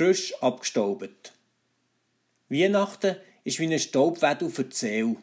frisch 0.00 0.32
abgestaubt. 0.40 1.34
Weihnachten 2.48 3.16
ist 3.44 3.58
wie 3.58 3.66
ein 3.66 3.78
Staubwedel 3.78 4.48
für 4.48 4.64
die 4.64 4.74
Seele. 4.74 5.16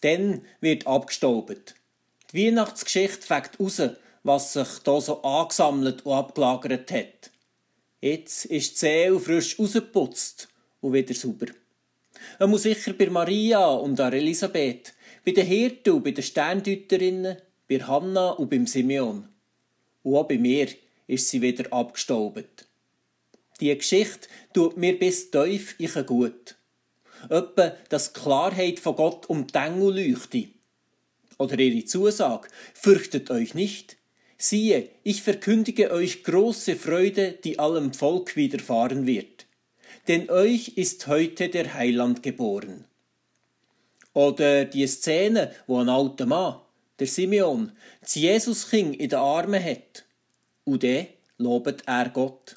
Dann 0.00 0.44
wird 0.60 0.88
abgestaubt. 0.88 1.76
Die 2.32 2.48
Weihnachtsgeschichte 2.48 3.24
fängt 3.24 3.60
raus, 3.60 3.80
was 4.24 4.54
sich 4.54 4.80
da 4.82 5.00
so 5.00 5.22
angesammelt 5.22 6.04
und 6.04 6.12
abgelagert 6.12 6.90
hat. 6.90 7.30
Jetzt 8.00 8.46
ist 8.46 8.72
die 8.72 8.78
Seele 8.78 9.20
frisch 9.20 9.56
rausgeputzt 9.56 10.48
und 10.80 10.92
wieder 10.92 11.14
sauber. 11.14 11.46
Er 12.40 12.48
muss 12.48 12.64
sicher 12.64 12.94
bei 12.94 13.08
Maria 13.10 13.64
und 13.64 13.96
der 13.96 14.12
Elisabeth, 14.12 14.92
bei 15.24 15.30
den 15.30 15.46
Hirten 15.46 15.92
und 15.92 16.02
bei 16.02 16.10
den 16.10 16.24
Sterndeuterinnen, 16.24 17.36
bei 17.68 17.78
Hanna 17.78 18.30
und 18.30 18.50
beim 18.50 18.66
Simeon. 18.66 19.28
Und 20.02 20.16
auch 20.16 20.26
bei 20.26 20.36
mir 20.36 20.66
ist 21.06 21.28
sie 21.28 21.40
wieder 21.40 21.72
abgestaubt. 21.72 22.66
Die 23.60 23.76
Geschichte 23.76 24.28
tut 24.54 24.76
mir 24.76 24.98
bis 24.98 25.30
tief 25.30 25.74
ich 25.78 25.94
gut. 26.06 26.56
Etwa, 27.28 27.76
dass 27.90 28.12
die 28.12 28.20
Klarheit 28.20 28.80
von 28.80 28.96
Gott 28.96 29.28
um 29.28 29.46
die 29.46 29.58
Engel 29.58 29.94
leuchte. 29.94 30.48
Oder 31.36 31.58
ihre 31.58 31.84
Zusage, 31.84 32.48
fürchtet 32.74 33.30
euch 33.30 33.54
nicht. 33.54 33.96
Siehe, 34.38 34.88
ich 35.02 35.22
verkündige 35.22 35.90
euch 35.90 36.24
große 36.24 36.76
Freude, 36.76 37.32
die 37.44 37.58
allem 37.58 37.92
Volk 37.92 38.36
widerfahren 38.36 39.06
wird. 39.06 39.46
Denn 40.08 40.30
euch 40.30 40.76
ist 40.76 41.06
heute 41.06 41.50
der 41.50 41.74
Heiland 41.74 42.22
geboren. 42.22 42.86
Oder 44.14 44.64
die 44.64 44.86
Szene, 44.86 45.54
wo 45.66 45.78
ein 45.78 45.90
alter 45.90 46.24
Mann, 46.24 46.60
der 46.98 47.06
Simeon, 47.06 47.72
das 48.00 48.14
Jesuskind 48.14 48.96
in 48.96 49.10
den 49.10 49.18
Armen 49.18 49.62
hat. 49.62 50.04
Und 50.64 50.82
dann 50.84 51.06
lobet 51.36 51.82
er 51.86 52.08
Gott. 52.08 52.56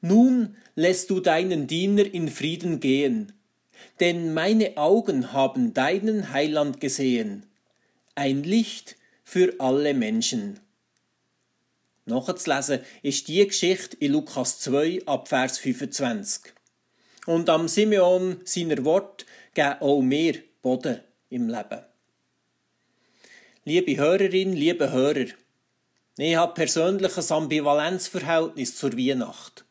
Nun 0.00 0.56
lässt 0.76 1.10
du 1.10 1.20
deinen 1.20 1.66
Diener 1.66 2.04
in 2.04 2.28
Frieden 2.28 2.78
gehen, 2.78 3.32
denn 4.00 4.32
meine 4.32 4.76
Augen 4.76 5.32
haben 5.32 5.74
deinen 5.74 6.32
Heiland 6.32 6.80
gesehen, 6.80 7.46
ein 8.14 8.44
Licht 8.44 8.96
für 9.24 9.54
alle 9.58 9.94
Menschen. 9.94 10.60
Nachzulesen 12.04 12.80
ist 13.02 13.28
die 13.28 13.46
Geschichte 13.46 13.96
in 13.98 14.12
Lukas 14.12 14.60
2 14.60 15.02
ab 15.06 15.28
Vers 15.28 15.58
25. 15.58 16.54
Und 17.26 17.50
am 17.50 17.68
Simeon 17.68 18.40
seiner 18.44 18.84
Wort 18.84 19.26
geben 19.52 19.76
auch 19.80 20.00
mehr 20.00 20.34
Boden 20.62 21.00
im 21.28 21.48
Leben. 21.48 21.84
Liebe 23.64 23.96
Hörerin, 23.98 24.54
liebe 24.54 24.90
Hörer, 24.90 25.26
ich 26.16 26.36
habe 26.36 26.54
persönlich 26.54 27.16
ein 27.18 27.36
Ambivalenzverhältnis 27.36 28.76
zur 28.76 28.96
Weihnacht. 28.96 29.66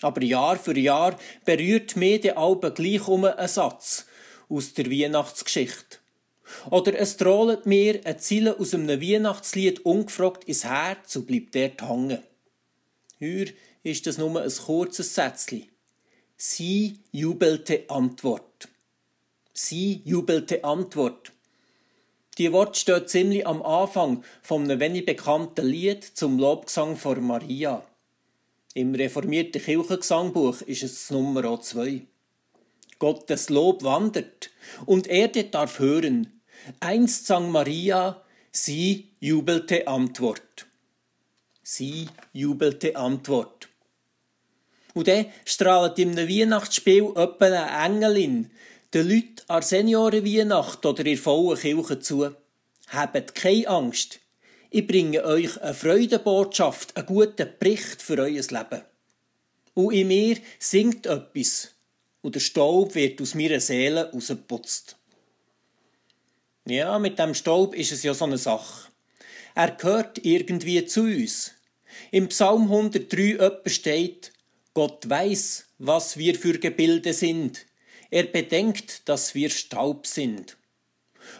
Aber 0.00 0.22
Jahr 0.22 0.56
für 0.56 0.78
Jahr 0.78 1.18
berührt 1.44 1.96
mich 1.96 2.20
der 2.20 2.38
Alben 2.38 2.72
gleich 2.74 3.08
um 3.08 3.24
einen 3.24 3.48
Satz 3.48 4.06
aus 4.48 4.74
der 4.74 4.90
Weihnachtsgeschichte. 4.90 5.98
Oder 6.70 6.98
es 6.98 7.16
trollt 7.16 7.66
mir 7.66 8.00
ein 8.04 8.18
Ziele 8.18 8.58
aus 8.58 8.74
einem 8.74 9.00
Weihnachtslied 9.00 9.84
ungefragt 9.84 10.44
ins 10.44 10.64
Herz 10.64 11.16
und 11.16 11.26
bleibt 11.26 11.54
dort 11.54 11.82
hängen. 11.82 12.22
Heuer 13.20 13.46
ist 13.82 14.06
das 14.06 14.18
nur 14.18 14.40
ein 14.40 14.50
kurzes 14.50 15.14
Sätzchen. 15.14 15.68
Sie 16.36 17.00
jubelte 17.10 17.84
Antwort. 17.88 18.68
Sie 19.52 20.02
jubelte 20.04 20.62
Antwort. 20.62 21.32
Die 22.38 22.52
Wort 22.52 22.76
steht 22.76 23.10
ziemlich 23.10 23.44
am 23.44 23.60
Anfang 23.62 24.22
von 24.42 24.62
einem 24.62 24.78
wenig 24.78 25.04
bekannten 25.04 25.66
Lied 25.66 26.04
zum 26.04 26.38
Lobgesang 26.38 26.96
vor 26.96 27.16
Maria. 27.16 27.84
Im 28.78 28.94
reformierten 28.94 29.60
Kirchengesangbuch 29.60 30.62
ist 30.62 30.84
es 30.84 31.10
Nummer 31.10 31.60
2. 31.60 32.02
Gottes 33.00 33.48
Lob 33.48 33.82
wandert 33.82 34.50
und 34.86 35.08
Erde 35.08 35.42
darf 35.42 35.80
hören. 35.80 36.40
Einst 36.78 37.26
sang 37.26 37.50
Maria, 37.50 38.22
sie 38.52 39.08
jubelte 39.18 39.88
Antwort. 39.88 40.68
Sie 41.64 42.06
jubelte 42.32 42.94
Antwort. 42.94 43.68
Und 44.94 45.08
dann 45.08 45.26
strahlt 45.44 45.98
im 45.98 46.16
Weihnachtsspiel 46.16 47.10
etwa 47.16 47.46
eine 47.46 47.84
Engelin 47.84 48.52
den 48.94 49.08
Leuten 49.08 49.42
an 49.48 49.62
Seniorenweihnacht 49.62 50.86
oder 50.86 51.04
in 51.04 51.16
vollen 51.16 51.58
Kirche 51.58 51.98
zu. 51.98 52.30
Habt 52.90 53.34
keine 53.34 53.66
Angst, 53.66 54.20
ich 54.70 54.86
bringe 54.86 55.24
euch 55.24 55.60
eine 55.62 55.74
Freudenbotschaft, 55.74 56.96
einen 56.96 57.06
guten 57.06 57.48
Bericht 57.58 58.02
für 58.02 58.18
euer 58.18 58.28
Leben. 58.28 58.82
Und 59.74 59.94
in 59.94 60.08
mir 60.08 60.36
singt 60.58 61.06
etwas, 61.06 61.70
und 62.20 62.34
der 62.34 62.40
Staub 62.40 62.94
wird 62.94 63.20
aus 63.22 63.34
meiner 63.34 63.60
Seele 63.60 64.10
rausgeputzt. 64.12 64.96
Ja, 66.66 66.98
mit 66.98 67.18
dem 67.18 67.32
Staub 67.32 67.74
ist 67.74 67.92
es 67.92 68.02
ja 68.02 68.12
so 68.12 68.26
eine 68.26 68.36
Sache. 68.36 68.90
Er 69.54 69.70
gehört 69.70 70.24
irgendwie 70.24 70.84
zu 70.84 71.04
uns. 71.04 71.52
Im 72.10 72.28
Psalm 72.28 72.64
103 72.64 73.62
steht, 73.66 74.32
Gott 74.74 75.08
weiß, 75.08 75.64
was 75.78 76.18
wir 76.18 76.34
für 76.34 76.58
Gebilde 76.58 77.14
sind. 77.14 77.64
Er 78.10 78.24
bedenkt, 78.24 79.08
dass 79.08 79.34
wir 79.34 79.48
Staub 79.48 80.06
sind. 80.06 80.57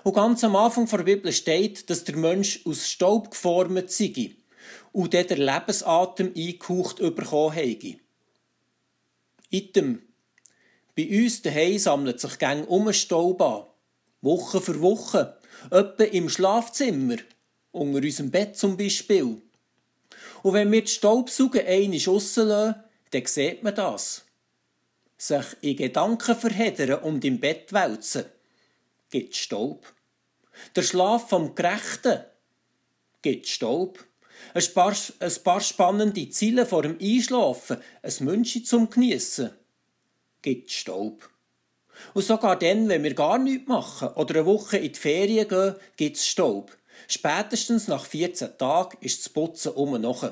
Und 0.04 0.14
ganz 0.14 0.44
am 0.44 0.56
Anfang 0.56 0.86
der 0.86 0.98
Bibel 0.98 1.32
steht, 1.32 1.90
dass 1.90 2.04
der 2.04 2.16
Mensch 2.16 2.60
aus 2.64 2.88
Staub 2.88 3.30
geformt 3.30 3.90
sei 3.90 4.36
und 4.92 5.12
der 5.12 5.24
der 5.24 5.38
Lebensatem 5.38 6.32
eingehaucht 6.36 6.98
bekommen 6.98 7.56
habe. 7.56 7.96
Item. 9.50 10.02
Bei 10.96 11.08
uns 11.08 11.42
daheim 11.42 11.78
sammelt 11.78 12.20
sich 12.20 12.38
gang 12.38 12.68
um 12.68 12.92
Staub 12.92 13.40
an. 13.40 13.64
Woche 14.20 14.60
für 14.60 14.80
Woche. 14.80 15.38
Etwa 15.70 16.04
im 16.04 16.28
Schlafzimmer. 16.28 17.16
Unter 17.70 17.98
unserem 17.98 18.30
Bett 18.30 18.56
zum 18.56 18.76
Beispiel. 18.76 19.40
Und 20.42 20.52
wenn 20.52 20.72
wir 20.72 20.82
die 20.82 20.90
Staubsaugen 20.90 21.66
einmal 21.66 21.98
rauslassen, 21.98 22.74
dann 23.10 23.26
sieht 23.26 23.62
man 23.62 23.74
das. 23.74 24.24
Sich 25.16 25.46
in 25.60 25.76
Gedanken 25.76 26.36
verheddern 26.36 27.02
und 27.02 27.24
im 27.24 27.40
Bett 27.40 27.72
wälzen 27.72 28.24
gibt 29.10 29.34
Staub. 29.34 29.92
Der 30.76 30.82
Schlaf 30.82 31.28
vom 31.28 31.54
Gerechten 31.54 32.24
gibt 33.22 33.46
Staub. 33.46 34.04
Ein 34.54 34.64
paar, 34.74 34.94
ein 35.20 35.34
paar 35.42 35.60
spannende 35.60 36.28
Ziele 36.30 36.66
vor 36.66 36.82
dem 36.82 36.98
Einschlafen, 37.00 37.78
ein 38.02 38.14
München 38.20 38.64
zum 38.64 38.88
Geniessen, 38.88 39.50
gibt 40.42 40.70
Staub. 40.70 41.28
Und 42.14 42.22
sogar 42.22 42.56
dann, 42.56 42.88
wenn 42.88 43.02
wir 43.02 43.14
gar 43.14 43.38
nichts 43.38 43.66
machen 43.66 44.08
oder 44.10 44.36
eine 44.36 44.46
Woche 44.46 44.78
in 44.78 44.92
die 44.92 44.98
Ferien 44.98 45.48
gehen, 45.48 45.74
gibt 45.96 46.16
es 46.16 46.26
Staub. 46.26 46.76
Spätestens 47.08 47.88
nach 47.88 48.04
14 48.04 48.56
Tagen 48.58 48.98
ist 49.00 49.20
das 49.20 49.28
Putzen 49.28 49.72
um 49.72 50.00
noch. 50.00 50.30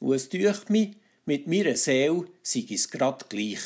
Und 0.00 0.14
es 0.14 0.28
deucht 0.28 0.70
mich, 0.70 0.96
mit 1.24 1.46
meiner 1.46 1.76
Seele 1.76 2.26
sei 2.42 2.66
es 2.68 2.90
grad 2.90 3.30
gleich. 3.30 3.60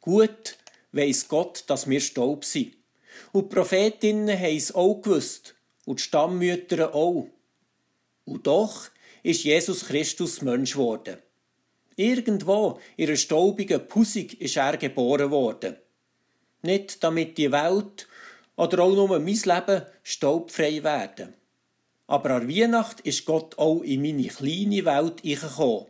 Gut 0.00 0.56
weiss 0.96 1.28
Gott, 1.28 1.64
dass 1.66 1.88
wir 1.88 2.00
Staub 2.00 2.44
sind. 2.44 2.75
Und 3.32 3.50
die 3.50 3.54
Prophetinnen 3.54 4.38
haben 4.38 4.56
es 4.56 4.74
auch 4.74 5.00
gewusst. 5.00 5.54
Und 5.84 6.00
die 6.00 6.04
Stammmütter 6.04 6.94
auch. 6.94 7.28
Und 8.24 8.46
doch 8.46 8.88
ist 9.22 9.44
Jesus 9.44 9.86
Christus 9.86 10.42
Mensch 10.42 10.72
geworden. 10.72 11.18
Irgendwo 11.96 12.78
in 12.96 13.08
einer 13.08 13.16
staubigen 13.16 13.86
Pusig 13.86 14.40
ist 14.40 14.56
er 14.56 14.76
geboren 14.76 15.30
worden. 15.30 15.76
Nicht 16.62 17.02
damit 17.02 17.38
die 17.38 17.52
Welt 17.52 18.06
oder 18.56 18.82
auch 18.82 18.94
nur 18.94 19.18
mein 19.18 19.26
Leben 19.26 19.82
staubfrei 20.02 20.82
werden. 20.82 21.34
Aber 22.06 22.30
an 22.30 22.48
Weihnacht 22.48 23.00
ist 23.00 23.24
Gott 23.24 23.58
auch 23.58 23.82
in 23.82 24.02
meine 24.02 24.28
kleine 24.28 24.84
Welt 24.84 25.22
gekommen. 25.22 25.86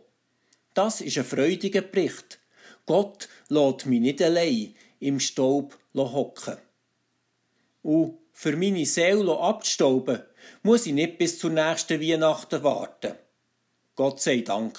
Das 0.73 1.01
ist 1.01 1.17
ein 1.17 1.25
freudiger 1.25 1.81
Bericht. 1.81 2.39
Gott 2.85 3.27
lässt 3.49 3.85
mich 3.85 3.99
nicht 3.99 4.21
allein 4.21 4.75
im 4.99 5.19
Staub 5.19 5.77
hocken. 5.95 6.57
Und 7.87 8.17
für 8.33 8.57
meine 8.57 8.85
Seele 8.85 9.39
abzustauben, 9.39 10.21
muss 10.61 10.85
ich 10.87 10.91
nicht 10.91 11.17
bis 11.17 11.39
zur 11.39 11.51
nächsten 11.51 12.01
Weihnachten 12.01 12.61
warten. 12.61 13.15
Gott 13.95 14.19
sei 14.19 14.41
Dank. 14.41 14.77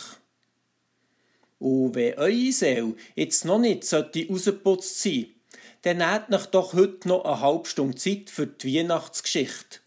Und 1.59 1.95
wenn 1.95 2.19
eure 2.19 2.53
Seele 2.53 2.97
jetzt 3.15 3.47
noch 3.47 3.61
nicht 3.61 3.91
rausgeputzt 3.91 5.01
sein 5.01 5.13
sollte, 5.15 5.31
dann 5.81 5.97
nehmt 5.97 6.35
euch 6.35 6.47
doch 6.51 6.75
heute 6.75 7.09
noch 7.09 7.25
eine 7.25 7.41
halbe 7.41 7.67
Stunde 7.67 7.97
Zeit 7.97 8.29
für 8.29 8.47
die 8.47 8.77
Weihnachtsgeschichte. 8.77 9.79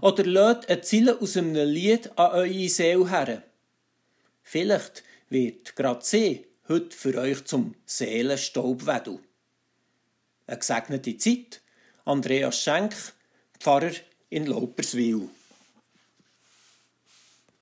Oder 0.00 0.24
lasst 0.24 0.70
eine 0.70 0.80
Ziele 0.80 1.20
aus 1.20 1.36
einem 1.36 1.54
Lied 1.54 2.18
an 2.18 2.30
eure 2.30 2.68
Seele 2.70 3.10
her. 3.10 3.42
Vielleicht 4.42 5.04
wird 5.28 5.76
gerade 5.76 6.02
sie 6.02 6.46
heute 6.66 6.96
für 6.96 7.14
euch 7.18 7.44
zum 7.44 7.74
Seelenstaubwedel. 7.84 9.18
Eine 10.46 10.58
gesegnete 10.58 11.18
Zeit. 11.18 11.60
Andreas 12.08 12.62
Schenk, 12.62 12.94
Pfarrer 13.60 13.92
in 14.30 14.46
Lauperswil. 14.46 15.28